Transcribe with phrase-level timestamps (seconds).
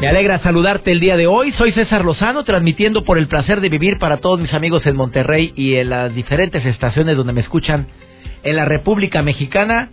[0.00, 1.52] Me alegra saludarte el día de hoy.
[1.52, 5.52] Soy César Lozano, transmitiendo por el placer de vivir para todos mis amigos en Monterrey
[5.54, 7.86] y en las diferentes estaciones donde me escuchan
[8.42, 9.90] en la República Mexicana.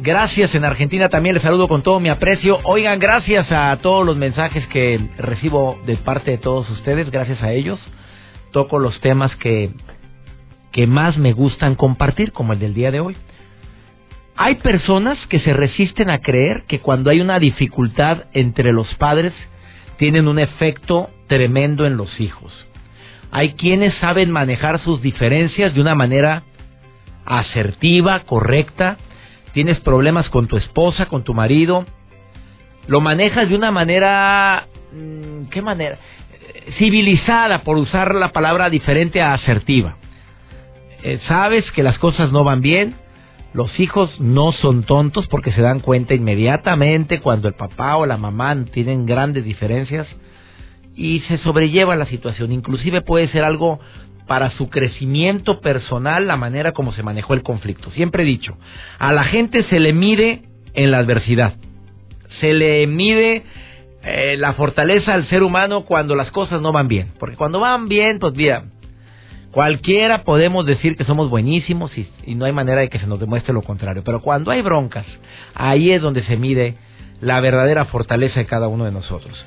[0.00, 2.58] Gracias en Argentina también les saludo con todo mi aprecio.
[2.64, 7.52] Oigan, gracias a todos los mensajes que recibo de parte de todos ustedes, gracias a
[7.52, 7.78] ellos.
[8.50, 9.70] Toco los temas que,
[10.72, 13.16] que más me gustan compartir, como el del día de hoy.
[14.36, 19.32] Hay personas que se resisten a creer que cuando hay una dificultad entre los padres
[19.96, 22.52] tienen un efecto tremendo en los hijos.
[23.30, 26.44] Hay quienes saben manejar sus diferencias de una manera
[27.24, 28.96] asertiva, correcta.
[29.52, 31.84] Tienes problemas con tu esposa, con tu marido.
[32.86, 34.66] Lo manejas de una manera...
[34.92, 35.98] Mm, ¿Qué manera?
[36.78, 39.96] Civilizada, por usar la palabra diferente a asertiva.
[41.02, 42.94] Eh, sabes que las cosas no van bien,
[43.54, 48.16] los hijos no son tontos porque se dan cuenta inmediatamente cuando el papá o la
[48.16, 50.08] mamá tienen grandes diferencias
[50.96, 52.50] y se sobrelleva la situación.
[52.52, 53.78] Inclusive puede ser algo
[54.26, 57.90] para su crecimiento personal la manera como se manejó el conflicto.
[57.92, 58.56] Siempre he dicho,
[58.98, 60.42] a la gente se le mide
[60.74, 61.54] en la adversidad,
[62.40, 63.44] se le mide
[64.02, 67.88] eh, la fortaleza al ser humano cuando las cosas no van bien, porque cuando van
[67.88, 68.64] bien, pues mira,
[69.54, 73.54] Cualquiera podemos decir que somos buenísimos y, no hay manera de que se nos demuestre
[73.54, 74.02] lo contrario.
[74.04, 75.06] Pero cuando hay broncas,
[75.54, 76.74] ahí es donde se mide
[77.20, 79.46] la verdadera fortaleza de cada uno de nosotros.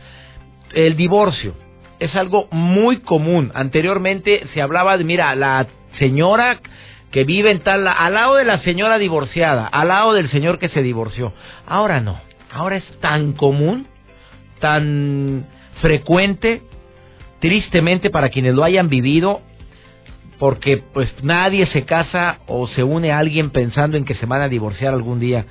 [0.73, 1.56] El divorcio
[2.00, 3.51] es algo muy común.
[3.53, 5.67] Anteriormente se hablaba de, mira, la
[6.00, 6.62] señora
[7.12, 10.69] que vive en tal, al lado de la señora divorciada, al lado del señor que
[10.69, 11.34] se divorció.
[11.66, 12.17] Ahora no,
[12.53, 13.88] ahora es tan común,
[14.59, 15.47] tan
[15.81, 16.62] frecuente,
[17.41, 19.41] tristemente para quienes lo hayan vivido,
[20.40, 24.42] porque pues nadie se casa o se une a alguien pensando en que se van
[24.42, 25.46] a divorciar algún día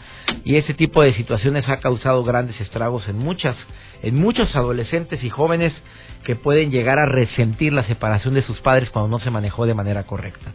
[0.44, 3.56] y ese tipo de situaciones ha causado grandes estragos en muchas
[4.02, 5.72] en muchos adolescentes y jóvenes
[6.24, 9.74] que pueden llegar a resentir la separación de sus padres cuando no se manejó de
[9.74, 10.52] manera correcta.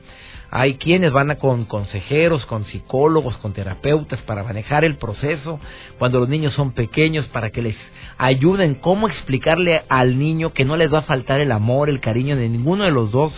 [0.53, 5.61] Hay quienes van a con consejeros, con psicólogos, con terapeutas para manejar el proceso
[5.97, 7.77] cuando los niños son pequeños para que les
[8.17, 12.35] ayuden cómo explicarle al niño que no les va a faltar el amor, el cariño
[12.35, 13.33] de ninguno de los dos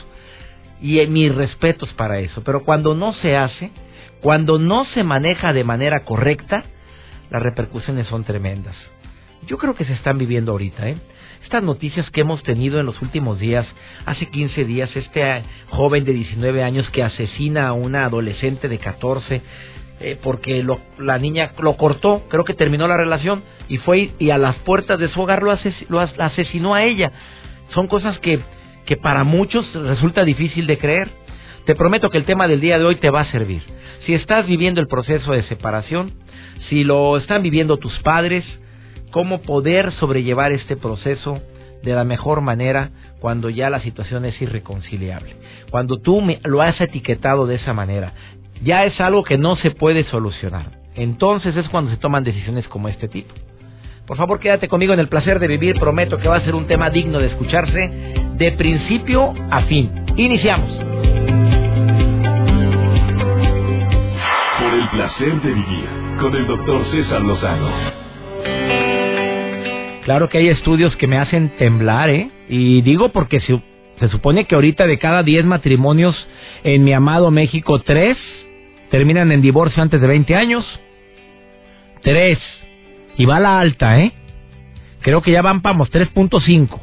[0.84, 2.44] y eh, mis respetos para eso.
[2.44, 3.72] Pero cuando no se hace,
[4.22, 6.66] cuando no se maneja de manera correcta,
[7.32, 8.76] las repercusiones son tremendas.
[9.48, 10.98] Yo creo que se están viviendo ahorita, ¿eh?
[11.44, 13.68] Estas noticias que hemos tenido en los últimos días,
[14.06, 18.78] hace 15 días, este eh, joven de 19 años que asesina a una adolescente de
[18.78, 19.42] 14
[20.00, 20.66] eh, porque
[20.98, 25.00] la niña lo cortó, creo que terminó la relación y fue y a las puertas
[25.00, 27.12] de su hogar lo asesinó a ella.
[27.74, 28.40] Son cosas que
[28.86, 31.10] que para muchos resulta difícil de creer.
[31.66, 33.64] Te prometo que el tema del día de hoy te va a servir.
[34.06, 36.12] Si estás viviendo el proceso de separación,
[36.70, 38.44] si lo están viviendo tus padres,
[39.12, 41.42] cómo poder sobrellevar este proceso
[41.84, 45.36] de la mejor manera cuando ya la situación es irreconciliable.
[45.70, 48.14] Cuando tú lo has etiquetado de esa manera,
[48.62, 50.72] ya es algo que no se puede solucionar.
[50.96, 53.34] Entonces es cuando se toman decisiones como este tipo.
[54.06, 55.80] Por favor, quédate conmigo en el placer de vivir.
[55.80, 57.90] Prometo que va a ser un tema digno de escucharse
[58.36, 59.92] de principio a fin.
[60.18, 60.70] Iniciamos.
[64.60, 65.86] Por el placer de vivir
[66.20, 67.70] con el doctor César Lozano.
[70.04, 72.30] Claro que hay estudios que me hacen temblar, ¿eh?
[72.50, 73.62] Y digo porque se,
[74.00, 76.28] se supone que ahorita de cada 10 matrimonios
[76.66, 78.18] en mi amado México, 3
[78.92, 80.66] terminan en divorcio antes de 20 años.
[82.02, 82.38] 3
[83.18, 84.14] y va a la alta, ¿eh?
[85.02, 86.80] Creo que ya van, vamos, 3.5.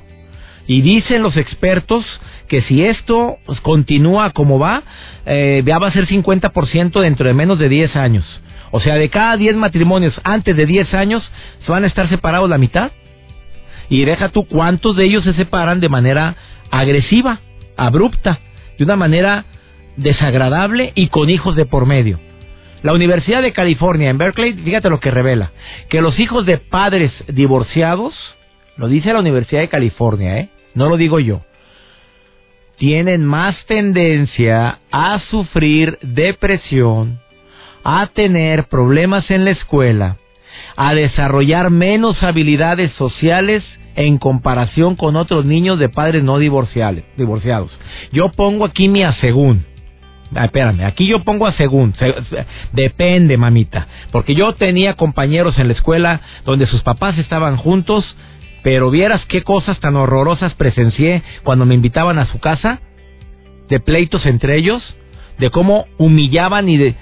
[0.67, 2.05] Y dicen los expertos
[2.49, 4.83] que si esto continúa como va,
[5.27, 8.25] eh, ya va a ser 50% dentro de menos de 10 años.
[8.71, 11.29] O sea, de cada 10 matrimonios antes de 10 años,
[11.65, 12.93] se van a estar separados la mitad.
[13.89, 16.37] Y deja tú cuántos de ellos se separan de manera
[16.71, 17.41] agresiva,
[17.77, 18.39] abrupta,
[18.79, 19.45] de una manera
[19.97, 22.21] desagradable y con hijos de por medio.
[22.83, 25.53] La Universidad de California en Berkeley, fíjate lo que revela,
[25.89, 28.15] que los hijos de padres divorciados,
[28.77, 30.49] lo dice la Universidad de California, ¿eh?
[30.75, 31.43] no lo digo yo,
[32.79, 37.21] tienen más tendencia a sufrir depresión,
[37.85, 40.17] a tener problemas en la escuela,
[40.77, 43.63] a desarrollar menos habilidades sociales
[43.97, 47.79] en comparación con otros niños de padres no divorciados.
[48.13, 49.67] Yo pongo aquí mi asegún.
[50.35, 51.95] Ah, espérame, aquí yo pongo a según.
[52.73, 53.89] depende, mamita.
[54.13, 58.05] Porque yo tenía compañeros en la escuela donde sus papás estaban juntos,
[58.63, 62.81] pero vieras qué cosas tan horrorosas presencié cuando me invitaban a su casa,
[63.69, 64.83] de pleitos entre ellos,
[65.39, 66.95] de cómo humillaban y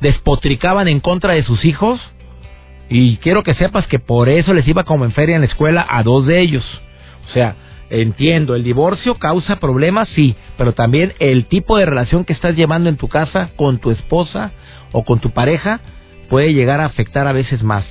[0.00, 2.00] despotricaban en contra de sus hijos.
[2.88, 5.86] Y quiero que sepas que por eso les iba como en feria en la escuela
[5.88, 6.64] a dos de ellos.
[7.28, 7.54] O sea,
[7.90, 12.88] entiendo, el divorcio causa problemas, sí, pero también el tipo de relación que estás llevando
[12.88, 14.52] en tu casa con tu esposa
[14.92, 15.80] o con tu pareja
[16.28, 17.84] puede llegar a afectar a veces más.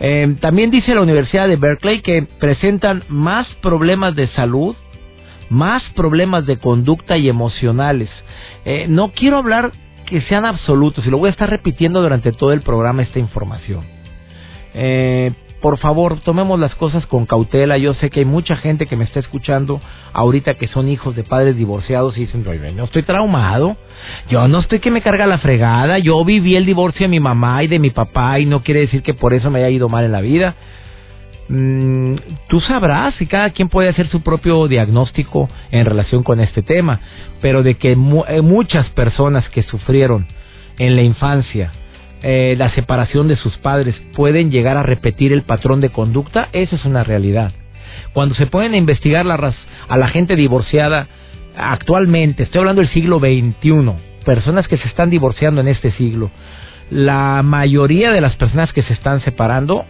[0.00, 4.76] Eh, también dice la Universidad de Berkeley que presentan más problemas de salud,
[5.50, 8.08] más problemas de conducta y emocionales.
[8.64, 9.72] Eh, no quiero hablar
[10.06, 13.84] que sean absolutos y lo voy a estar repitiendo durante todo el programa esta información.
[14.74, 17.78] Eh, por favor, tomemos las cosas con cautela.
[17.78, 19.80] Yo sé que hay mucha gente que me está escuchando
[20.12, 22.44] ahorita que son hijos de padres divorciados y dicen,
[22.76, 23.76] no estoy traumado,
[24.28, 27.62] yo no estoy que me carga la fregada, yo viví el divorcio de mi mamá
[27.64, 30.04] y de mi papá y no quiere decir que por eso me haya ido mal
[30.04, 30.54] en la vida.
[31.48, 32.16] Mm,
[32.48, 37.00] tú sabrás y cada quien puede hacer su propio diagnóstico en relación con este tema,
[37.40, 37.96] pero de que eh,
[38.42, 40.26] muchas personas que sufrieron
[40.78, 41.72] en la infancia
[42.22, 46.76] eh, la separación de sus padres pueden llegar a repetir el patrón de conducta, eso
[46.76, 47.52] es una realidad.
[48.12, 49.54] Cuando se pueden investigar la,
[49.88, 51.06] a la gente divorciada
[51.56, 53.92] actualmente, estoy hablando del siglo XXI,
[54.24, 56.30] personas que se están divorciando en este siglo,
[56.90, 59.84] la mayoría de las personas que se están separando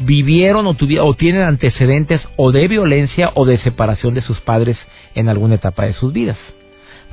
[0.00, 4.76] vivieron o, o tienen antecedentes o de violencia o de separación de sus padres
[5.14, 6.38] en alguna etapa de sus vidas.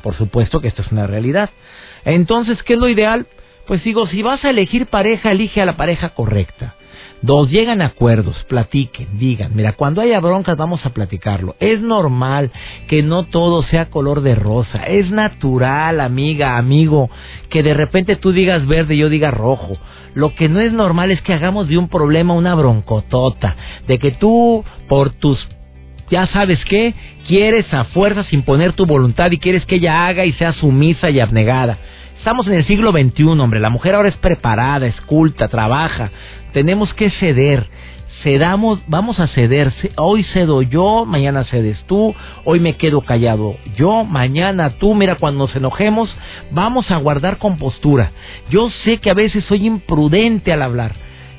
[0.02, 1.50] Por supuesto que esto es una realidad.
[2.06, 3.28] Entonces, ¿qué es lo ideal?
[3.70, 6.74] Pues digo, si vas a elegir pareja, elige a la pareja correcta.
[7.22, 11.56] Dos, llegan a acuerdos, platiquen, digan, mira, cuando haya broncas vamos a platicarlo.
[11.60, 12.50] Es normal
[12.88, 14.86] que no todo sea color de rosa.
[14.88, 17.12] Es natural, amiga, amigo,
[17.52, 19.78] que de repente tú digas verde y yo diga rojo.
[20.16, 23.56] Lo que no es normal es que hagamos de un problema una broncotota.
[23.88, 25.48] De que tú, por tus
[26.10, 26.96] ya sabes qué,
[27.28, 31.20] quieres a fuerzas imponer tu voluntad y quieres que ella haga y sea sumisa y
[31.20, 31.78] abnegada.
[32.20, 33.62] Estamos en el siglo XXI, hombre.
[33.62, 36.12] La mujer ahora es preparada, es culta, trabaja.
[36.52, 37.66] Tenemos que ceder.
[38.24, 39.72] Cedamos, vamos a ceder.
[39.96, 42.14] Hoy cedo yo, mañana cedes tú.
[42.44, 44.96] Hoy me quedo callado yo, mañana tú.
[44.96, 46.14] Mira, cuando nos enojemos,
[46.52, 48.12] vamos a guardar compostura.
[48.50, 50.96] Yo sé que a veces soy imprudente al hablar.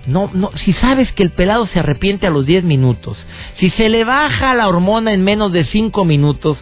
[0.07, 3.19] No, no, si sabes que el pelado se arrepiente a los 10 minutos,
[3.59, 6.57] si se le baja la hormona en menos de 5 minutos,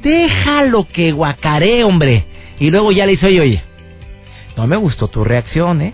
[0.00, 2.24] déjalo que guacaré, hombre.
[2.58, 3.62] Y luego ya le dice, oye, oye,
[4.56, 5.92] no me gustó tu reacción, ¿eh?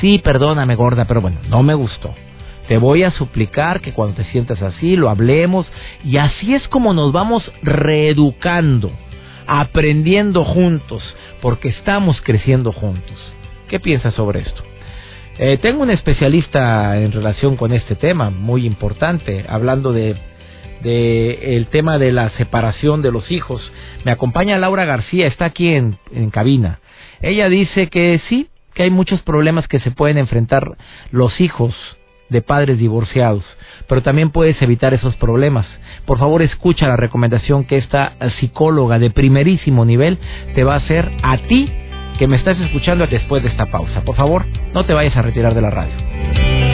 [0.00, 2.14] Sí, perdóname, gorda, pero bueno, no me gustó.
[2.68, 5.66] Te voy a suplicar que cuando te sientas así, lo hablemos.
[6.04, 8.90] Y así es como nos vamos reeducando,
[9.46, 11.02] aprendiendo juntos,
[11.40, 13.16] porque estamos creciendo juntos.
[13.68, 14.62] ¿Qué piensas sobre esto?
[15.38, 20.16] Eh, tengo un especialista en relación con este tema, muy importante, hablando de
[20.82, 23.72] de el tema de la separación de los hijos.
[24.04, 26.80] Me acompaña Laura García, está aquí en, en cabina.
[27.20, 30.76] Ella dice que sí, que hay muchos problemas que se pueden enfrentar
[31.10, 31.74] los hijos
[32.32, 33.44] de padres divorciados,
[33.86, 35.66] pero también puedes evitar esos problemas.
[36.06, 40.18] Por favor, escucha la recomendación que esta psicóloga de primerísimo nivel
[40.54, 41.70] te va a hacer a ti
[42.18, 44.02] que me estás escuchando después de esta pausa.
[44.02, 46.71] Por favor, no te vayas a retirar de la radio.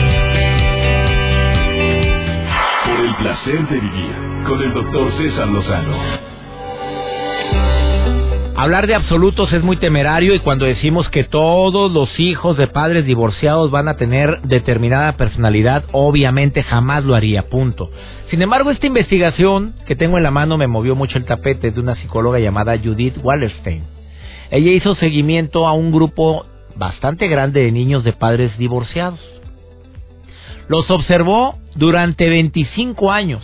[3.19, 4.15] Placer de vivir
[4.47, 5.97] con el doctor César Lozano.
[8.55, 13.05] Hablar de absolutos es muy temerario y cuando decimos que todos los hijos de padres
[13.05, 17.89] divorciados van a tener determinada personalidad, obviamente jamás lo haría, punto.
[18.29, 21.79] Sin embargo, esta investigación que tengo en la mano me movió mucho el tapete de
[21.79, 23.83] una psicóloga llamada Judith Wallerstein.
[24.49, 26.45] Ella hizo seguimiento a un grupo
[26.75, 29.19] bastante grande de niños de padres divorciados.
[30.69, 33.43] Los observó durante 25 años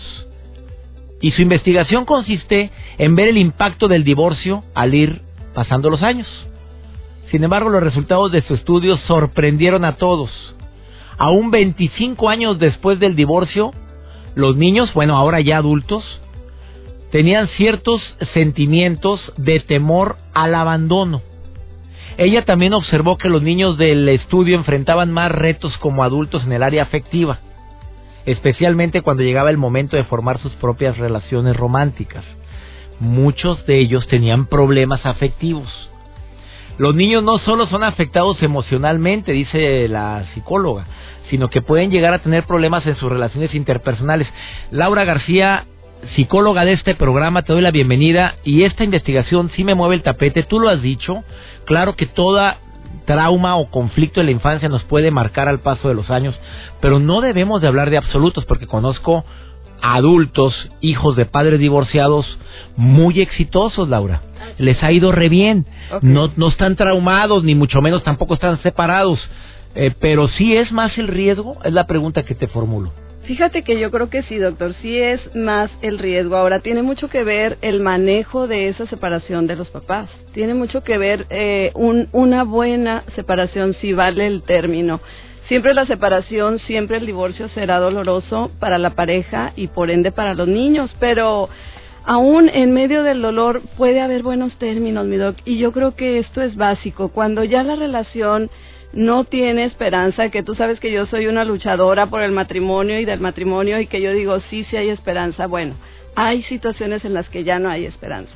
[1.22, 5.24] y su investigación consiste en ver el impacto del divorcio al ir
[5.55, 6.27] pasando los años.
[7.32, 10.29] Sin embargo, los resultados de su estudio sorprendieron a todos.
[11.17, 13.72] Aún 25 años después del divorcio,
[14.36, 16.03] los niños, bueno, ahora ya adultos,
[17.12, 18.01] tenían ciertos
[18.36, 21.24] sentimientos de temor al abandono.
[22.18, 26.64] Ella también observó que los niños del estudio enfrentaban más retos como adultos en el
[26.64, 27.40] área afectiva,
[28.26, 32.24] especialmente cuando llegaba el momento de formar sus propias relaciones románticas.
[33.00, 35.90] Muchos de ellos tenían problemas afectivos.
[36.78, 40.86] Los niños no solo son afectados emocionalmente, dice la psicóloga,
[41.30, 44.28] sino que pueden llegar a tener problemas en sus relaciones interpersonales.
[44.72, 45.66] Laura García,
[46.16, 50.04] psicóloga de este programa, te doy la bienvenida y esta investigación sí me mueve el
[50.04, 51.24] tapete, tú lo has dicho,
[51.66, 52.58] claro que toda
[53.06, 56.40] trauma o conflicto en la infancia nos puede marcar al paso de los años,
[56.82, 59.25] pero no debemos de hablar de absolutos porque conozco
[59.82, 62.25] adultos, hijos de padres divorciados
[62.75, 64.22] muy exitosos, Laura.
[64.58, 65.66] Les ha ido re bien.
[66.02, 69.20] No, no están traumados, ni mucho menos tampoco están separados.
[69.75, 72.94] Eh, pero sí es más el riesgo, es la pregunta que te formulo.
[73.27, 76.36] Fíjate que yo creo que sí, doctor, sí es más el riesgo.
[76.36, 80.10] Ahora, tiene mucho que ver el manejo de esa separación de los papás.
[80.34, 85.01] Tiene mucho que ver eh, un, una buena separación, si vale el término.
[85.48, 90.36] Siempre la separación, siempre el divorcio será doloroso para la pareja y por ende para
[90.36, 91.50] los niños, pero
[92.03, 96.20] aún en medio del dolor puede haber buenos términos, mi doc, y yo creo que
[96.20, 97.10] esto es básico.
[97.10, 98.51] Cuando ya la relación
[98.94, 103.06] no tiene esperanza, que tú sabes que yo soy una luchadora por el matrimonio y
[103.06, 105.48] del matrimonio y que yo digo, sí, sí hay esperanza.
[105.48, 105.75] Bueno,
[106.15, 108.34] hay situaciones en las que ya no hay esperanza.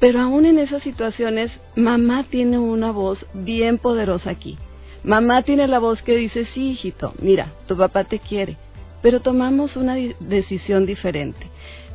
[0.00, 4.56] Pero aún en esas situaciones, mamá tiene una voz bien poderosa aquí.
[5.02, 8.56] Mamá tiene la voz que dice, sí, hijito, mira, tu papá te quiere,
[9.02, 11.46] pero tomamos una decisión diferente.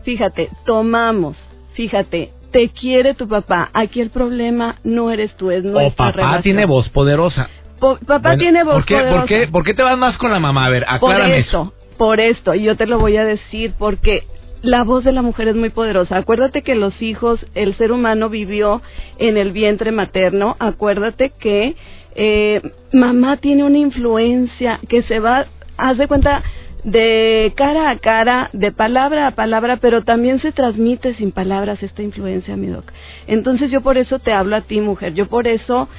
[0.04, 1.38] Fíjate, tomamos,
[1.74, 3.70] fíjate, te quiere tu papá.
[3.74, 7.50] Aquí el problema no eres tú, es nuestra o papá tiene voz poderosa
[8.06, 10.66] papá tiene voz ¿por qué, ¿por qué, ¿por qué te vas más con la mamá?
[10.66, 11.74] A ver, aclárame por eso.
[11.98, 14.24] Por esto, y yo te lo voy a decir porque
[14.64, 16.18] la voz de la mujer es muy poderosa.
[16.18, 18.82] Acuérdate que los hijos, el ser humano vivió
[19.20, 20.56] en el vientre materno.
[20.58, 21.76] Acuérdate que
[22.16, 22.62] eh,
[22.94, 25.46] mamá tiene una influencia que se va,
[25.78, 26.44] haz de cuenta,
[26.84, 32.02] de cara a cara, de palabra a palabra, pero también se transmite sin palabras esta
[32.02, 32.86] influencia, mi doc.
[33.28, 35.14] Entonces yo por eso te hablo a ti, mujer.
[35.14, 35.90] Yo por eso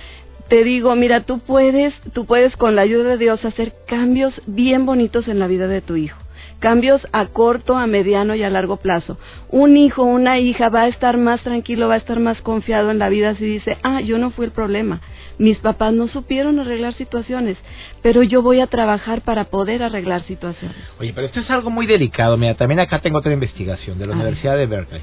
[0.49, 4.87] te digo, mira, tú puedes, tú puedes con la ayuda de Dios hacer cambios bien
[4.87, 6.19] bonitos en la vida de tu hijo.
[6.59, 9.19] Cambios a corto, a mediano y a largo plazo.
[9.51, 12.99] Un hijo, una hija va a estar más tranquilo, va a estar más confiado en
[12.99, 15.01] la vida si dice, ah, yo no fui el problema.
[15.39, 17.57] Mis papás no supieron arreglar situaciones,
[18.03, 20.77] pero yo voy a trabajar para poder arreglar situaciones.
[21.01, 22.37] Oye, pero esto es algo muy delicado.
[22.37, 25.03] Mira, también acá tengo otra investigación de la Universidad de Berkeley.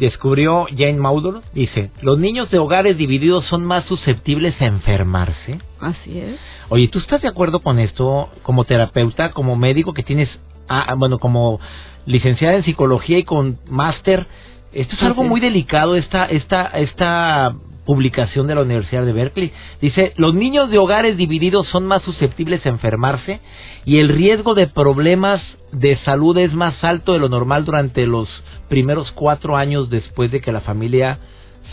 [0.00, 5.60] Descubrió Jane Maudor, dice, los niños de hogares divididos son más susceptibles a enfermarse.
[5.78, 6.38] Así es.
[6.68, 10.28] Oye, ¿tú estás de acuerdo con esto como terapeuta, como médico que tienes,
[10.68, 11.60] ah, ah bueno, como
[12.06, 14.26] licenciada en psicología y con máster?
[14.72, 19.52] Esto es algo muy delicado, esta, esta, esta publicación de la Universidad de Berkeley.
[19.80, 23.40] Dice, los niños de hogares divididos son más susceptibles a enfermarse
[23.84, 28.28] y el riesgo de problemas de salud es más alto de lo normal durante los
[28.68, 31.18] primeros cuatro años después de que la familia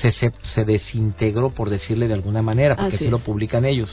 [0.01, 3.89] se, se, desintegró, por decirle de alguna manera, porque así, lo publican ellos.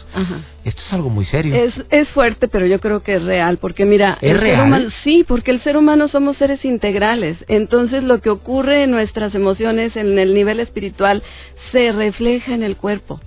[0.64, 1.54] Esto es algo muy serio.
[1.54, 4.18] Es, es fuerte, pero yo creo que es real, porque mira...
[4.20, 4.92] ¿Es real?
[5.02, 7.36] sí, porque el ser humano somos seres integrales.
[7.48, 11.22] Entonces lo que ocurre en nuestras emociones, en el nivel espiritual,
[11.72, 13.20] se refleja en el cuerpo.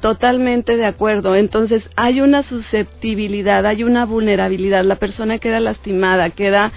[0.00, 1.36] Totalmente de acuerdo.
[1.36, 4.84] Entonces hay una susceptibilidad, hay una vulnerabilidad.
[4.84, 6.72] La persona queda lastimada, queda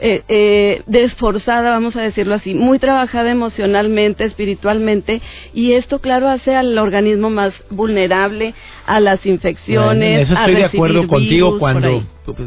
[0.00, 5.20] eh, eh, desforzada, vamos a decirlo así, muy trabajada emocionalmente, espiritualmente,
[5.52, 8.54] y esto, claro, hace al organismo más vulnerable
[8.86, 10.24] a las infecciones.
[10.24, 12.02] eso estoy de acuerdo contigo cuando,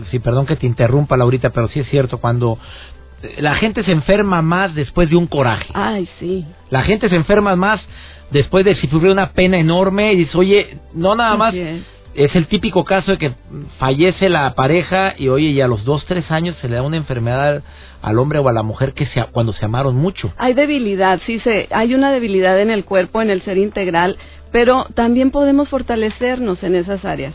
[0.10, 2.58] sí, perdón que te interrumpa, Laurita, pero sí es cierto, cuando
[3.38, 5.72] la gente se enferma más después de un coraje.
[5.74, 6.46] Ay, sí.
[6.70, 7.82] La gente se enferma más
[8.32, 11.54] después de si sufrir una pena enorme y dice, oye, no nada más
[12.16, 13.32] es el típico caso de que
[13.80, 16.98] fallece la pareja y oye, y a los dos, tres años se le da una
[16.98, 17.64] enfermedad
[18.02, 20.32] al hombre o a la mujer que se, cuando se amaron mucho.
[20.38, 24.18] Hay debilidad, sí, se, hay una debilidad en el cuerpo, en el ser integral,
[24.52, 27.34] pero también podemos fortalecernos en esas áreas.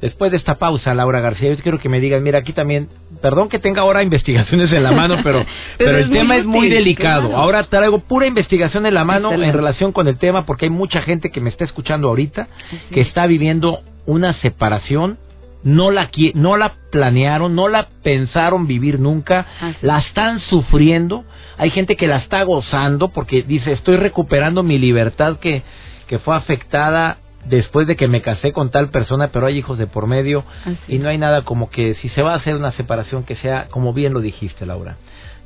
[0.00, 2.88] Después de esta pausa, Laura García, yo quiero que me digan, mira, aquí también,
[3.20, 5.44] perdón que tenga ahora investigaciones en la mano, pero,
[5.76, 7.36] pero, el tema es muy delicado.
[7.36, 11.02] Ahora traigo pura investigación en la mano en relación con el tema, porque hay mucha
[11.02, 12.46] gente que me está escuchando ahorita,
[12.92, 15.18] que está viviendo una separación,
[15.62, 19.46] no la, no la planearon, no la pensaron vivir nunca,
[19.82, 21.24] la están sufriendo,
[21.58, 25.62] hay gente que la está gozando porque dice, estoy recuperando mi libertad que,
[26.06, 29.86] que fue afectada después de que me casé con tal persona, pero hay hijos de
[29.86, 30.42] por medio
[30.88, 33.68] y no hay nada como que si se va a hacer una separación que sea,
[33.68, 34.96] como bien lo dijiste, Laura,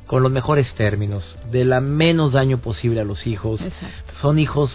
[0.07, 3.59] con los mejores términos, de la menos daño posible a los hijos.
[4.21, 4.71] Son hijos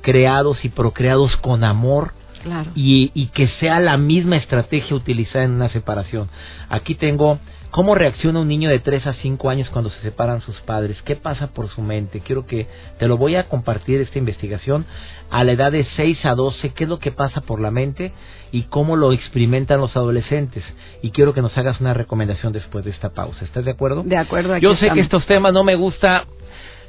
[0.00, 2.70] creados y procreados con amor Claro.
[2.74, 6.28] Y, y que sea la misma estrategia utilizada en una separación.
[6.68, 7.38] Aquí tengo
[7.70, 11.00] cómo reacciona un niño de 3 a 5 años cuando se separan sus padres.
[11.02, 12.20] ¿Qué pasa por su mente?
[12.20, 12.66] Quiero que
[12.98, 14.84] te lo voy a compartir esta investigación
[15.30, 18.12] a la edad de 6 a 12, qué es lo que pasa por la mente
[18.52, 20.62] y cómo lo experimentan los adolescentes.
[21.00, 23.42] Y quiero que nos hagas una recomendación después de esta pausa.
[23.44, 24.02] ¿Estás de acuerdo?
[24.04, 24.52] De acuerdo.
[24.52, 24.94] Aquí Yo sé estamos.
[24.96, 26.26] que estos temas no me gusta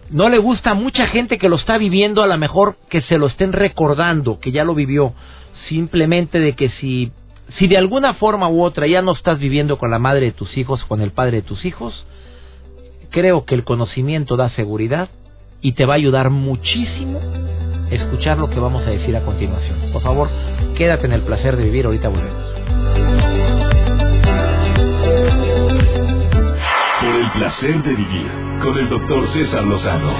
[0.10, 3.17] no le gusta a mucha gente que lo está viviendo, a lo mejor que se
[3.17, 5.13] lo estén recordando, que ya lo vivió.
[5.67, 7.12] Simplemente de que si,
[7.57, 10.57] si de alguna forma u otra ya no estás viviendo con la madre de tus
[10.57, 12.05] hijos, con el padre de tus hijos,
[13.10, 15.10] creo que el conocimiento da seguridad
[15.62, 17.22] y te va a ayudar muchísimo
[17.89, 19.91] escuchar lo que vamos a decir a continuación.
[19.91, 20.29] Por favor,
[20.75, 23.52] quédate en el placer de vivir, ahorita volvemos.
[27.34, 30.13] Placer de vivir con el doctor César Lozano.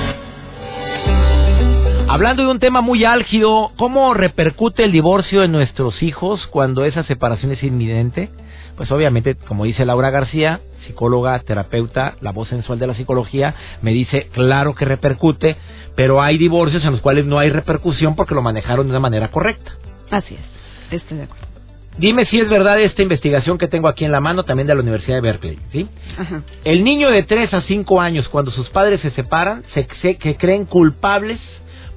[2.10, 7.04] Hablando de un tema muy álgido, ¿cómo repercute el divorcio en nuestros hijos cuando esa
[7.04, 8.30] separación es inminente?
[8.76, 13.54] Pues obviamente, como dice Laura García, psicóloga, terapeuta, la voz sensual de la psicología,
[13.84, 15.56] me dice, claro que repercute,
[15.96, 19.30] pero hay divorcios en los cuales no hay repercusión porque lo manejaron de una manera
[19.30, 19.72] correcta.
[20.10, 20.94] Así es.
[21.02, 21.53] Estoy de acuerdo.
[21.98, 24.82] Dime si es verdad esta investigación que tengo aquí en la mano, también de la
[24.82, 25.88] Universidad de Berkeley, ¿sí?
[26.18, 26.42] Ajá.
[26.64, 30.36] El niño de 3 a 5 años, cuando sus padres se separan, se, se- que
[30.36, 31.40] creen culpables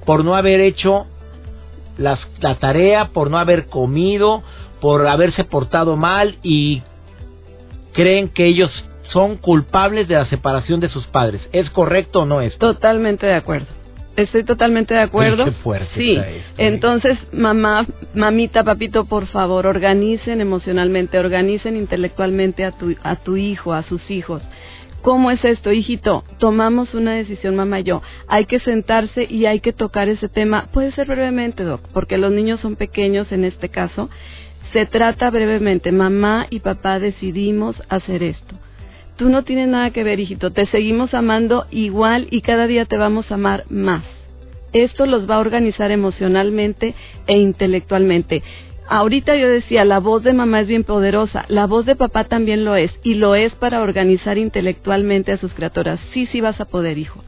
[0.05, 1.07] por no haber hecho
[1.97, 4.43] las- la tarea, por no haber comido,
[4.81, 6.83] por haberse portado mal y
[7.93, 8.69] creen que ellos
[9.11, 11.41] son culpables de la separación de sus padres.
[11.53, 12.55] ¿Es correcto o no es?
[12.59, 13.67] Totalmente de acuerdo.
[14.17, 15.45] Estoy totalmente de acuerdo.
[15.45, 16.15] Qué fuerte sí.
[16.15, 16.67] está esto, ¿eh?
[16.67, 23.73] Entonces, mamá, mamita, papito, por favor, organicen emocionalmente, organicen intelectualmente a tu, a tu hijo,
[23.73, 24.41] a sus hijos.
[25.03, 26.23] ¿Cómo es esto, hijito?
[26.39, 28.01] Tomamos una decisión, mamá y yo.
[28.27, 30.67] Hay que sentarse y hay que tocar ese tema.
[30.73, 34.09] Puede ser brevemente, Doc, porque los niños son pequeños en este caso.
[34.73, 35.91] Se trata brevemente.
[35.91, 38.55] Mamá y papá decidimos hacer esto.
[39.17, 40.51] Tú no tienes nada que ver, hijito.
[40.51, 44.03] Te seguimos amando igual y cada día te vamos a amar más.
[44.73, 46.93] Esto los va a organizar emocionalmente
[47.25, 48.43] e intelectualmente.
[48.87, 52.63] Ahorita yo decía, la voz de mamá es bien poderosa, la voz de papá también
[52.63, 55.99] lo es, y lo es para organizar intelectualmente a sus criaturas.
[56.13, 57.21] Sí, sí vas a poder, hijo.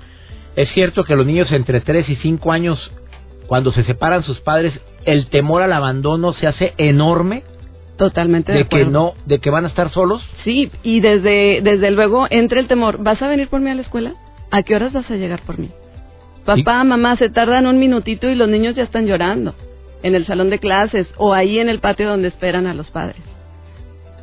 [0.55, 2.91] Es cierto que los niños entre 3 y 5 años,
[3.47, 7.43] cuando se separan sus padres, el temor al abandono se hace enorme
[7.99, 10.25] Totalmente de, de que no, de que van a estar solos.
[10.45, 13.03] Sí, y desde, desde luego entra el temor.
[13.03, 14.13] ¿Vas a venir por mí a la escuela?
[14.51, 15.69] ¿A qué horas vas a llegar por mí?
[16.45, 19.53] Papá, mamá, se tardan un minutito y los niños ya están llorando
[20.01, 23.21] en el salón de clases o ahí en el patio donde esperan a los padres.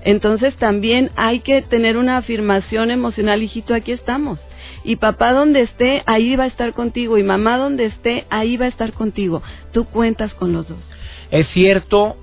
[0.02, 4.40] Entonces también hay que tener una afirmación emocional, hijito, aquí estamos.
[4.84, 7.18] Y papá donde esté, ahí va a estar contigo.
[7.18, 9.42] Y mamá donde esté, ahí va a estar contigo.
[9.72, 10.78] Tú cuentas con los dos.
[11.30, 12.16] Es cierto,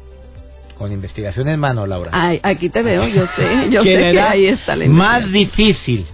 [0.78, 2.12] con investigación en mano, Laura.
[2.14, 6.06] Ay, aquí te veo, yo sé, yo sé que ahí está la más difícil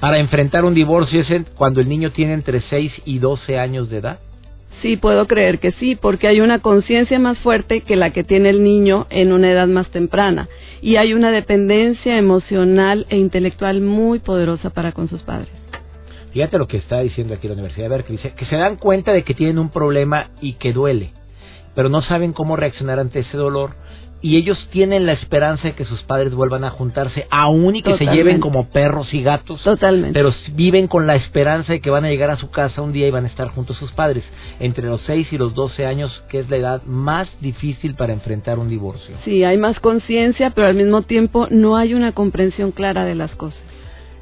[0.00, 3.98] para enfrentar un divorcio es cuando el niño tiene entre 6 y 12 años de
[3.98, 4.18] edad.
[4.80, 8.48] Sí, puedo creer que sí, porque hay una conciencia más fuerte que la que tiene
[8.48, 10.48] el niño en una edad más temprana.
[10.80, 15.50] Y hay una dependencia emocional e intelectual muy poderosa para con sus padres.
[16.32, 18.18] Fíjate lo que está diciendo aquí la Universidad de Berkeley.
[18.34, 21.10] Que se dan cuenta de que tienen un problema y que duele,
[21.74, 23.72] pero no saben cómo reaccionar ante ese dolor.
[24.22, 27.96] Y ellos tienen la esperanza de que sus padres vuelvan a juntarse, aún y que
[27.96, 29.62] se lleven como perros y gatos.
[29.62, 30.12] Totalmente.
[30.12, 33.06] Pero viven con la esperanza de que van a llegar a su casa un día
[33.06, 34.22] y van a estar juntos sus padres.
[34.58, 38.58] Entre los 6 y los 12 años, que es la edad más difícil para enfrentar
[38.58, 39.16] un divorcio.
[39.24, 43.34] Sí, hay más conciencia, pero al mismo tiempo no hay una comprensión clara de las
[43.36, 43.58] cosas.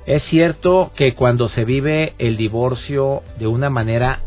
[0.07, 4.21] Es cierto que cuando se vive el divorcio de una manera,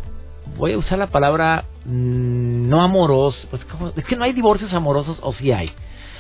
[0.58, 3.62] voy a usar la palabra no amorosa, pues
[3.96, 5.72] es que no hay divorcios amorosos o sí hay.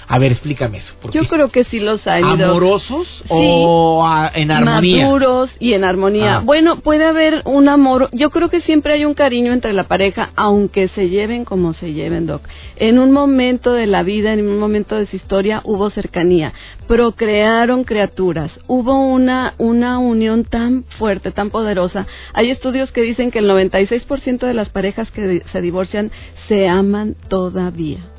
[0.08, 0.94] A ver, explícame eso.
[1.02, 2.22] ¿por Yo creo que sí los hay.
[2.24, 5.06] ¿Amorosos o a- en armonía?
[5.06, 6.38] Maduros y en armonía.
[6.38, 6.42] Ah.
[6.44, 8.10] Bueno, puede haber un amor.
[8.12, 11.94] Yo creo que siempre hay un cariño entre la pareja, aunque se lleven como se
[11.94, 12.42] lleven, Doc.
[12.76, 16.54] En un momento de la vida, en un momento de su historia, hubo cercanía.
[16.88, 18.52] Procrearon criaturas.
[18.68, 22.06] Hubo una, una unión tan fuerte, tan poderosa.
[22.34, 26.12] Hay estudios que dicen que el 96% de las parejas que se divorcian
[26.48, 28.11] se aman todavía.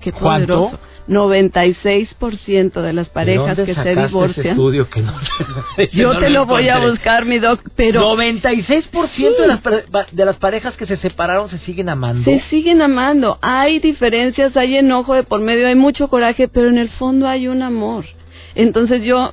[0.00, 0.70] Qué ¿Cuánto?
[0.70, 0.90] poderoso.
[1.08, 4.46] 96% de las parejas ¿De que se ese divorcian.
[4.46, 5.12] estudio que no,
[5.92, 9.60] Yo no te lo voy a buscar, mi doc, pero 96% de, las,
[10.12, 12.24] de las parejas que se separaron se siguen amando.
[12.24, 13.38] se siguen amando.
[13.42, 17.48] Hay diferencias, hay enojo de por medio, hay mucho coraje, pero en el fondo hay
[17.48, 18.04] un amor.
[18.54, 19.32] Entonces yo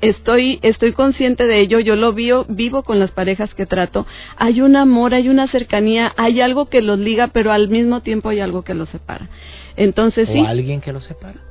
[0.00, 4.06] estoy estoy consciente de ello, yo lo vivo, vivo con las parejas que trato.
[4.36, 8.28] Hay un amor, hay una cercanía, hay algo que los liga, pero al mismo tiempo
[8.28, 9.28] hay algo que los separa.
[9.76, 11.47] Entonces ¿O sí, alguien que los separa?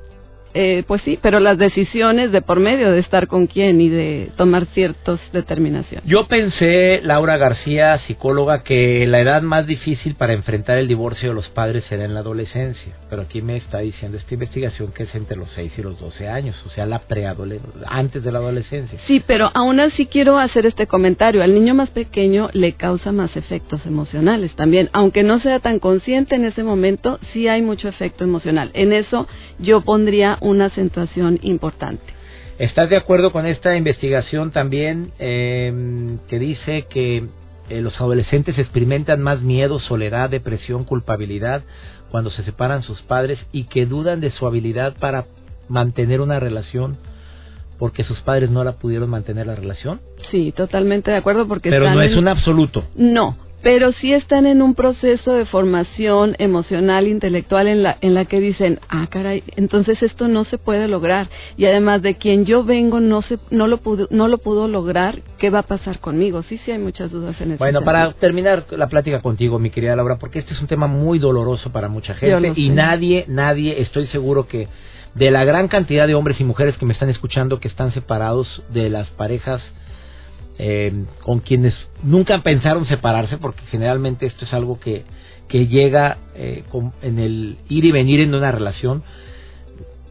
[0.60, 4.32] Eh, pues sí, pero las decisiones de por medio de estar con quién y de
[4.38, 6.04] tomar ciertas determinaciones.
[6.04, 11.36] Yo pensé, Laura García, psicóloga, que la edad más difícil para enfrentar el divorcio de
[11.36, 15.14] los padres era en la adolescencia, pero aquí me está diciendo esta investigación que es
[15.14, 18.98] entre los 6 y los 12 años, o sea, la preadolescencia, antes de la adolescencia.
[19.06, 21.44] Sí, pero aún así quiero hacer este comentario.
[21.44, 24.90] Al niño más pequeño le causa más efectos emocionales también.
[24.92, 28.72] Aunque no sea tan consciente en ese momento, sí hay mucho efecto emocional.
[28.74, 29.28] En eso
[29.60, 32.04] yo pondría una acentuación importante.
[32.60, 37.26] ¿Estás de acuerdo con esta investigación también eh, que dice que
[37.70, 41.64] eh, los adolescentes experimentan más miedo, soledad, depresión, culpabilidad
[42.10, 45.26] cuando se separan sus padres y que dudan de su habilidad para
[45.68, 46.98] mantener una relación
[47.78, 50.02] porque sus padres no la pudieron mantener la relación?
[50.32, 52.86] Sí, totalmente de acuerdo porque Pero están no es un absoluto.
[52.96, 58.24] No, pero sí están en un proceso de formación emocional, intelectual, en la, en la
[58.24, 61.28] que dicen, ah, caray, entonces esto no se puede lograr.
[61.58, 65.20] Y además de quien yo vengo no, se, no, lo, pudo, no lo pudo lograr,
[65.38, 66.44] ¿qué va a pasar conmigo?
[66.44, 69.98] Sí, sí hay muchas dudas en ese Bueno, para terminar la plática contigo, mi querida
[69.98, 72.74] Laura, porque este es un tema muy doloroso para mucha gente y sé.
[72.74, 74.70] nadie, nadie, estoy seguro que
[75.14, 78.64] de la gran cantidad de hombres y mujeres que me están escuchando que están separados
[78.70, 79.62] de las parejas
[80.60, 85.04] eh, con quienes nunca pensaron separarse, porque generalmente esto es algo que,
[85.48, 89.04] que llega eh, con- en el ir y venir en una relación.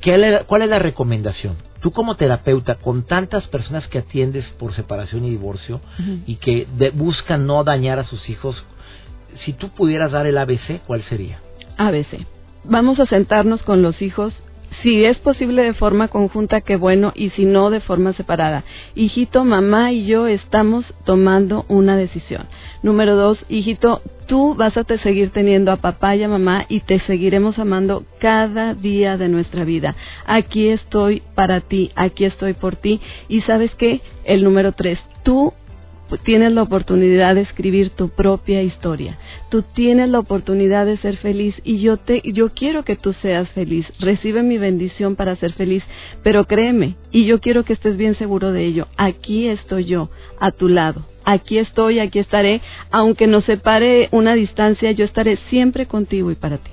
[0.01, 1.57] ¿Qué le- ¿Cuál es la recomendación?
[1.81, 5.81] Tú como terapeuta, con tantas personas que atiendes por separación y divorcio
[6.27, 8.65] y que de- buscan no dañar a sus hijos,
[9.45, 11.41] si tú pudieras dar el ABC, ¿cuál sería?
[11.77, 12.25] ABC.
[12.65, 14.33] Vamos a sentarnos con los hijos.
[14.83, 18.65] Si es posible de forma conjunta, qué bueno, y si no, de forma separada.
[18.95, 22.47] Hijito, mamá y yo estamos tomando una decisión.
[22.83, 26.81] Número dos, hijito, tú vas a te seguir teniendo a papá y a mamá y
[26.81, 29.97] te seguiremos amando cada día de nuestra vida.
[30.27, 33.01] Aquí estoy para ti, aquí estoy por ti.
[33.29, 34.03] Y sabes qué?
[34.25, 35.55] El número tres, tú
[36.23, 39.19] tienes la oportunidad de escribir tu propia historia.
[39.51, 43.49] Tú tienes la oportunidad de ser feliz y yo te yo quiero que tú seas
[43.51, 43.87] feliz.
[43.99, 45.83] Recibe mi bendición para ser feliz,
[46.23, 48.87] pero créeme, y yo quiero que estés bien seguro de ello.
[48.97, 51.05] Aquí estoy yo, a tu lado.
[51.25, 56.59] Aquí estoy, aquí estaré, aunque nos separe una distancia, yo estaré siempre contigo y para
[56.59, 56.71] ti.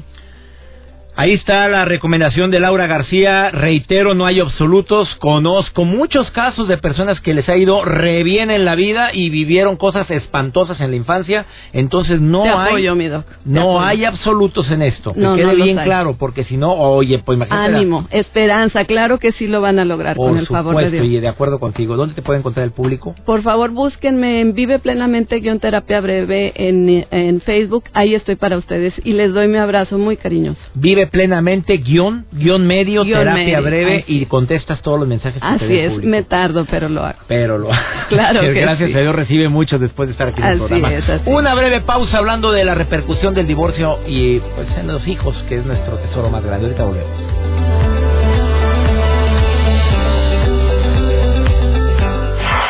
[1.16, 3.52] Ahí está la recomendación de Laura García.
[3.52, 5.08] Reitero, no hay absolutos.
[5.20, 9.30] Conozco muchos casos de personas que les ha ido re bien en la vida y
[9.30, 11.46] vivieron cosas espantosas en la infancia.
[11.72, 13.26] Entonces no te hay mi doc.
[13.46, 13.80] No apoyo.
[13.82, 15.14] hay absolutos en esto.
[15.14, 17.72] Que No, quede no los bien claro, porque si no, oye, pues imagínate.
[17.72, 20.90] la- Ánimo, esperanza, claro que sí lo van a lograr Por con el favor de
[20.90, 21.06] Dios.
[21.06, 21.96] y de acuerdo contigo.
[21.96, 23.14] ¿Dónde te puede encontrar el público?
[23.26, 27.84] Por favor, búsquenme en Vive Plenamente guion terapia breve en, en Facebook.
[27.94, 30.60] Ahí estoy para ustedes y les doy mi abrazo muy cariñoso.
[30.74, 35.48] Vive plenamente, guion, guion medio, Guión terapia medio, breve y contestas todos los mensajes que
[35.60, 36.10] te Así es, público.
[36.10, 37.20] me tardo, pero lo hago.
[37.28, 37.70] Pero lo
[38.10, 38.96] Claro que Gracias sí.
[38.96, 40.94] a Dios recibe muchos después de estar aquí en el programa.
[40.94, 45.08] es, así Una breve pausa hablando de la repercusión del divorcio y pues en los
[45.08, 46.66] hijos, que es nuestro tesoro más grande.
[46.68, 48.24] Ahorita volvemos.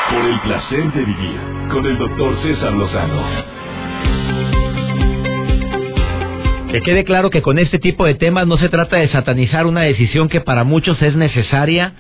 [0.10, 1.39] Por el placer de vivir
[1.72, 3.24] con el doctor César Lozano.
[6.73, 9.81] Que quede claro que con este tipo de temas no se trata de satanizar una
[9.81, 11.93] decisión que para muchos es necesaria,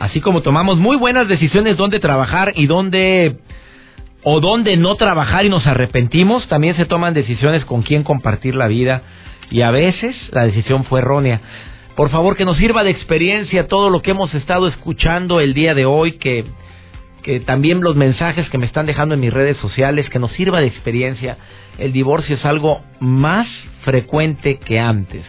[0.00, 3.36] así como tomamos muy buenas decisiones donde trabajar y donde
[4.24, 8.66] o donde no trabajar y nos arrepentimos, también se toman decisiones con quién compartir la
[8.66, 9.02] vida
[9.52, 11.40] y a veces la decisión fue errónea.
[11.94, 15.76] Por favor, que nos sirva de experiencia todo lo que hemos estado escuchando el día
[15.76, 16.44] de hoy, que
[17.44, 20.66] también los mensajes que me están dejando en mis redes sociales, que nos sirva de
[20.66, 21.36] experiencia.
[21.78, 23.46] El divorcio es algo más
[23.82, 25.24] frecuente que antes.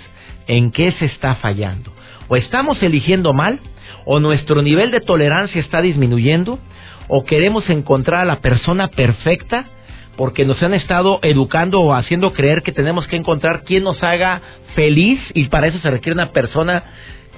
[0.48, 1.92] ¿En qué se está fallando?
[2.30, 3.60] O estamos eligiendo mal,
[4.06, 6.58] o nuestro nivel de tolerancia está disminuyendo,
[7.10, 9.66] o queremos encontrar a la persona perfecta
[10.16, 14.42] porque nos han estado educando o haciendo creer que tenemos que encontrar quien nos haga
[14.76, 16.84] feliz y para eso se requiere una persona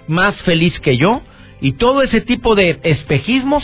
[0.07, 1.21] más feliz que yo
[1.61, 3.63] y todo ese tipo de espejismos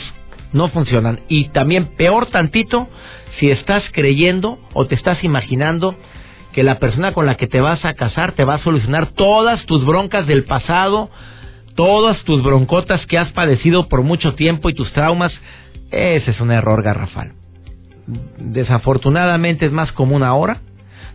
[0.54, 2.88] no funcionan y también peor tantito
[3.40, 5.96] si estás creyendo o te estás imaginando
[6.54, 9.66] que la persona con la que te vas a casar te va a solucionar todas
[9.66, 11.10] tus broncas del pasado,
[11.76, 15.32] todas tus broncotas que has padecido por mucho tiempo y tus traumas,
[15.92, 17.34] ese es un error garrafal.
[18.40, 20.62] Desafortunadamente es más común ahora.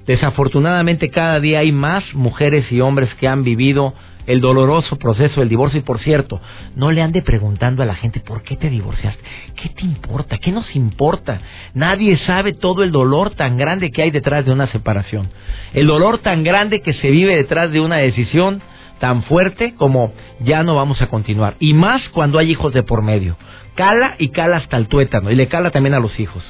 [0.07, 3.95] Desafortunadamente cada día hay más mujeres y hombres que han vivido
[4.26, 5.80] el doloroso proceso del divorcio.
[5.80, 6.40] Y por cierto,
[6.76, 9.22] no le ande preguntando a la gente por qué te divorciaste.
[9.56, 10.38] ¿Qué te importa?
[10.38, 11.40] ¿Qué nos importa?
[11.74, 15.30] Nadie sabe todo el dolor tan grande que hay detrás de una separación.
[15.74, 18.62] El dolor tan grande que se vive detrás de una decisión
[18.98, 21.56] tan fuerte como ya no vamos a continuar.
[21.58, 23.37] Y más cuando hay hijos de por medio.
[23.74, 25.30] Cala y cala hasta el tuétano.
[25.30, 26.44] Y le cala también a los hijos.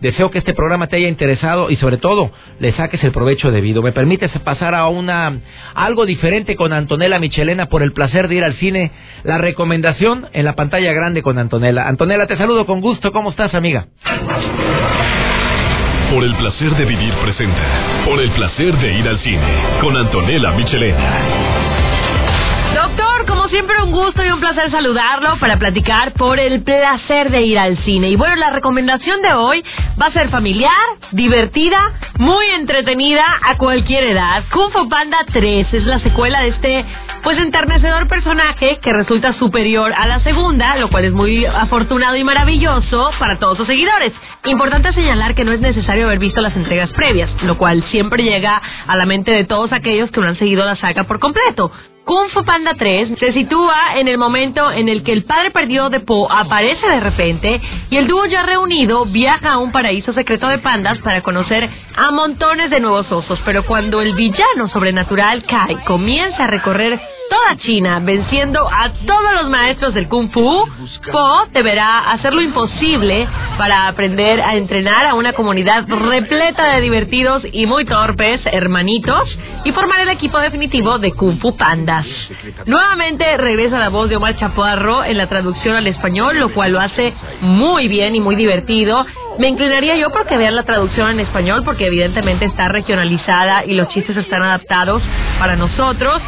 [0.00, 3.82] Deseo que este programa te haya interesado y sobre todo le saques el provecho debido.
[3.82, 5.38] ¿Me permites pasar a una
[5.74, 8.90] algo diferente con Antonella Michelena por el placer de ir al cine?
[9.22, 11.88] La recomendación en la pantalla grande con Antonella.
[11.88, 13.12] Antonella, te saludo con gusto.
[13.12, 13.86] ¿Cómo estás, amiga?
[16.12, 18.04] Por el placer de vivir presenta.
[18.04, 19.48] Por el placer de ir al cine
[19.80, 21.73] con Antonella Michelena.
[23.54, 27.78] Siempre un gusto y un placer saludarlo para platicar por el placer de ir al
[27.84, 28.08] cine.
[28.08, 29.64] Y bueno, la recomendación de hoy
[30.02, 30.72] va a ser familiar,
[31.12, 31.78] divertida,
[32.18, 34.42] muy entretenida a cualquier edad.
[34.52, 36.84] Kung Fu Panda 3 es la secuela de este
[37.22, 42.24] pues enternecedor personaje que resulta superior a la segunda, lo cual es muy afortunado y
[42.24, 44.12] maravilloso para todos sus seguidores.
[44.46, 48.60] Importante señalar que no es necesario haber visto las entregas previas, lo cual siempre llega
[48.86, 51.72] a la mente de todos aquellos que no han seguido la saga por completo.
[52.04, 55.88] Kung Fu Panda 3 se sitúa en el momento en el que el padre perdido
[55.88, 60.46] de Po aparece de repente y el dúo ya reunido viaja a un paraíso secreto
[60.48, 63.40] de pandas para conocer a montones de nuevos osos.
[63.46, 69.50] Pero cuando el villano sobrenatural Kai comienza a recorrer toda China, venciendo a todos los
[69.50, 70.64] maestros del Kung Fu,
[71.10, 73.26] Po deberá hacer lo imposible
[73.58, 79.72] para aprender a entrenar a una comunidad repleta de divertidos y muy torpes hermanitos y
[79.72, 82.06] formar el equipo definitivo de Kung Fu Pandas.
[82.66, 86.80] Nuevamente regresa la voz de Omar Chaparro en la traducción al español, lo cual lo
[86.80, 89.04] hace muy bien y muy divertido.
[89.38, 93.88] Me inclinaría yo porque vean la traducción en español, porque evidentemente está regionalizada y los
[93.88, 95.02] chistes están adaptados
[95.38, 96.22] para nosotros.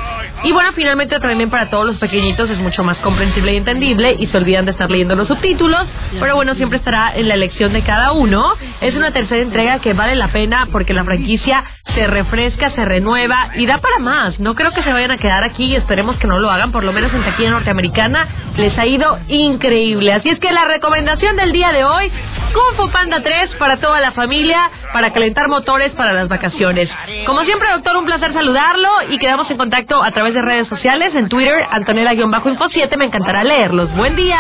[0.45, 4.27] Y bueno, finalmente también para todos los pequeñitos es mucho más comprensible y entendible y
[4.27, 5.87] se olvidan de estar leyendo los subtítulos,
[6.21, 8.55] pero bueno, siempre estará en la elección de cada uno.
[8.81, 13.51] Es una tercera entrega que vale la pena porque la franquicia se refresca, se renueva
[13.55, 14.39] y da para más.
[14.39, 16.85] No creo que se vayan a quedar aquí y esperemos que no lo hagan, por
[16.85, 20.13] lo menos en taquilla norteamericana les ha ido increíble.
[20.13, 22.13] Así es que la recomendación del día de hoy,
[22.57, 26.89] Kung Fu Panda 3 para toda la familia, para calentar motores para las vacaciones.
[27.27, 31.15] Como siempre, doctor, un placer saludarlo y quedamos en contacto a través de redes sociales,
[31.15, 33.95] en Twitter, Antonella-Info7, me encantará leerlos.
[33.95, 34.39] Buen día.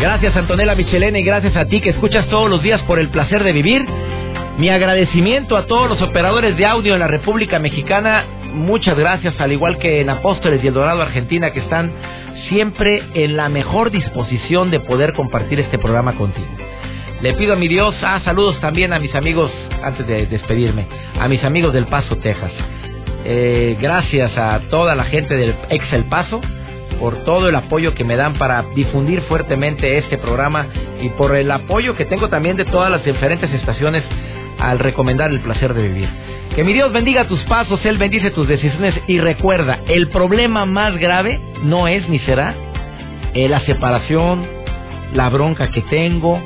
[0.00, 3.42] Gracias Antonella Michelena y gracias a ti que escuchas todos los días por el placer
[3.42, 3.86] de vivir.
[4.58, 8.24] Mi agradecimiento a todos los operadores de audio en la República Mexicana.
[8.52, 11.90] Muchas gracias, al igual que en Apóstoles y El Dorado Argentina, que están
[12.48, 16.46] siempre en la mejor disposición de poder compartir este programa contigo.
[17.20, 19.50] Le pido a mi Dios, ah, saludos también a mis amigos,
[19.82, 20.86] antes de despedirme,
[21.18, 22.52] a mis amigos del Paso, Texas.
[23.24, 26.40] Eh, gracias a toda la gente del Ex El Paso
[27.00, 30.68] por todo el apoyo que me dan para difundir fuertemente este programa
[31.02, 34.04] y por el apoyo que tengo también de todas las diferentes estaciones
[34.70, 36.08] al recomendar el placer de vivir.
[36.54, 40.96] Que mi Dios bendiga tus pasos, Él bendice tus decisiones y recuerda, el problema más
[40.96, 42.54] grave no es ni será
[43.34, 44.46] eh, la separación,
[45.12, 46.40] la bronca que tengo,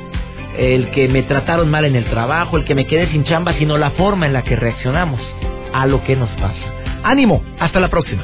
[0.57, 3.77] el que me trataron mal en el trabajo, el que me quedé sin chamba, sino
[3.77, 5.21] la forma en la que reaccionamos
[5.73, 6.73] a lo que nos pasa.
[7.03, 8.23] Ánimo, hasta la próxima.